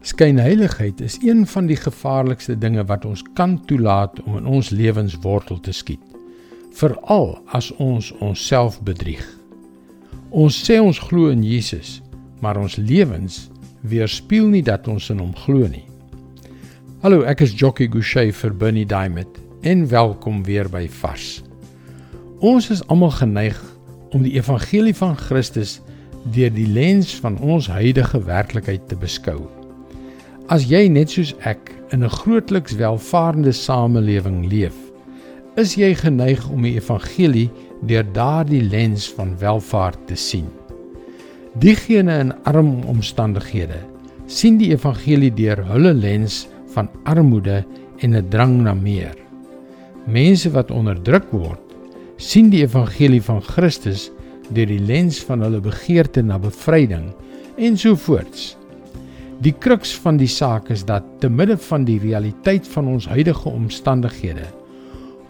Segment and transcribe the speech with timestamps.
[0.00, 5.16] Skynheiligheid is een van die gevaarlikste dinge wat ons kan toelaat om in ons lewens
[5.24, 6.02] wortel te skiet,
[6.78, 9.24] veral as ons onsself bedrieg.
[10.30, 11.98] Ons sê ons glo in Jesus,
[12.38, 13.48] maar ons lewens
[13.82, 15.84] weerspieël nie dat ons in hom glo nie.
[17.02, 21.42] Hallo, ek is Jockey Gouchee vir Bernie Diamond en welkom weer by Vars.
[22.38, 23.58] Ons is almal geneig
[24.14, 25.80] om die evangelie van Christus
[26.30, 29.57] deur die lens van ons huidige werklikheid te beskou.
[30.48, 34.76] As jy net soos ek in 'n grootliks welvarende samelewing leef,
[35.60, 37.50] is jy geneig om die evangelie
[37.84, 40.48] deur daardie lens van welvaart te sien.
[41.60, 43.82] Diegene in arm omstandighede
[44.26, 47.64] sien die evangelie deur hulle lens van armoede
[48.00, 49.16] en 'n drang na meer.
[50.06, 51.60] Mense wat onderdruk word,
[52.16, 54.10] sien die evangelie van Christus
[54.48, 57.12] deur die lens van hulle begeerte na bevryding
[57.58, 58.57] en so voorts.
[59.38, 63.48] Die kruks van die saak is dat te midde van die realiteit van ons huidige
[63.48, 64.48] omstandighede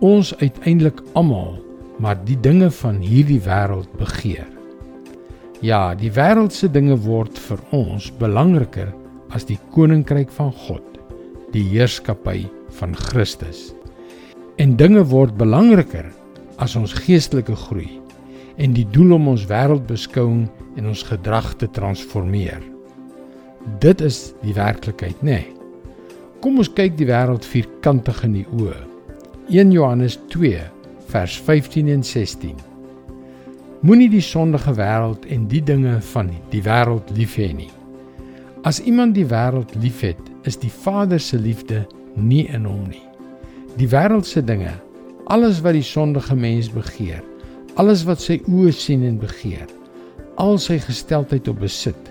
[0.00, 1.58] ons uiteindelik almal
[2.00, 4.46] maar die dinge van hierdie wêreld begeer.
[5.60, 8.88] Ja, die wêreldse dinge word vir ons belangriker
[9.36, 10.96] as die koninkryk van God,
[11.52, 12.46] die heerskappy
[12.80, 13.74] van Christus.
[14.56, 16.08] En dinge word belangriker
[16.56, 17.90] as ons geestelike groei
[18.56, 20.46] en die doel om ons wêreldbeskouing
[20.80, 22.64] en ons gedrag te transformeer.
[23.60, 25.40] Dit is die werklikheid, nê.
[25.40, 25.48] Nee.
[26.40, 28.78] Kom ons kyk die wêreld vierkantig in die oë.
[29.52, 30.62] 1 Johannes 2
[31.12, 32.54] vers 15 en 16.
[33.84, 37.68] Moenie die sondige wêreld en die dinge van die wêreld lief hê nie.
[38.64, 41.82] As iemand die wêreld liefhet, is die Vader se liefde
[42.16, 43.04] nie in hom nie.
[43.76, 44.72] Die wêreldse dinge,
[45.28, 47.20] alles wat die sondige mens begeer,
[47.76, 49.68] alles wat sy oë sien en begeer,
[50.40, 52.09] al sy gesteldheid op besit,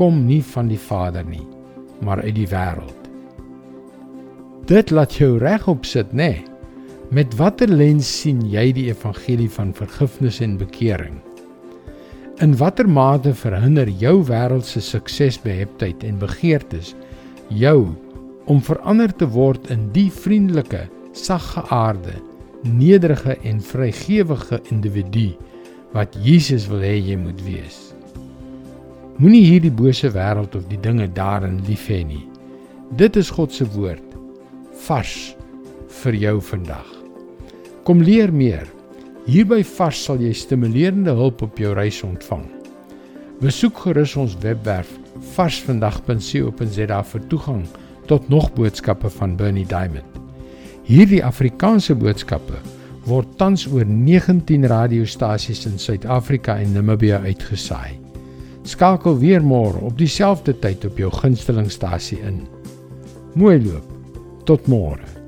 [0.00, 1.44] kom nie van die Vader nie,
[2.00, 3.08] maar uit die wêreld.
[4.70, 6.30] Dit laat jou regop sit, nê?
[6.30, 6.46] Nee.
[7.10, 11.16] Met watter lens sien jy die evangelie van vergifnis en bekering?
[12.40, 16.94] In watter mate verhinder jou wêreldse suksesbeheptheid en begeertes
[17.50, 17.90] jou
[18.46, 20.86] om verander te word in die vriendelike,
[21.18, 22.14] saggeaarde,
[22.62, 25.32] nederige en vrygewige individu
[25.92, 27.90] wat Jesus wil hê jy moet wees?
[29.20, 32.22] Moenie hierdie bose wêreld of die dinge daarin lief hê nie.
[32.96, 34.14] Dit is God se woord
[34.86, 35.34] vars
[36.00, 36.86] vir jou vandag.
[37.84, 38.64] Kom leer meer.
[39.26, 42.48] Hierby vars sal jy stimulerende hulp op jou reis ontvang.
[43.44, 44.88] Besoek gerus ons webwerf
[45.36, 47.64] varsvandag.co.za vir toegang
[48.08, 50.20] tot nog boodskappe van Bernie Diamond.
[50.88, 52.56] Hierdie Afrikaanse boodskappe
[53.04, 58.09] word tans oor 19 radiostasies in Suid-Afrika en Namibië uitgesaai.
[58.68, 62.42] Skakel weer môre op dieselfde tyd op jou gunstelingstasie in.
[63.34, 63.86] Mooi loop.
[64.44, 65.19] Tot môre.